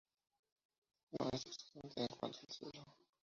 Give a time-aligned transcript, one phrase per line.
[1.11, 2.83] No es exigente en cuanto al suelo.